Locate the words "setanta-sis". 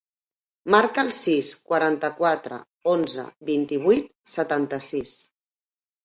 4.37-5.13